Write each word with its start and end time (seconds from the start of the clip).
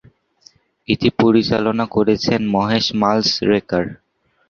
এটি 0.87 1.07
পরিচালনা 1.21 1.85
করেছেন 1.95 2.39
মহেশ 2.55 2.85
মান্জরেকার। 2.95 3.85